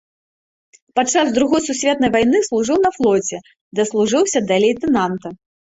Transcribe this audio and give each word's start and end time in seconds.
Падчас 0.99 1.25
другой 1.35 1.61
сусветнай 1.67 2.13
вайны 2.15 2.43
служыў 2.49 2.77
на 2.87 2.91
флоце, 2.99 3.37
даслужыўся 3.83 4.39
да 4.51 4.55
лейтэнанта. 4.67 5.27